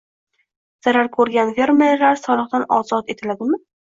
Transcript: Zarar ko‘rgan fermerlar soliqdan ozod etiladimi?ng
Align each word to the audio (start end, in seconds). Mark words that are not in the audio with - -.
Zarar 0.85 1.09
ko‘rgan 1.17 1.51
fermerlar 1.59 2.17
soliqdan 2.21 2.65
ozod 2.79 3.13
etiladimi?ng 3.17 3.63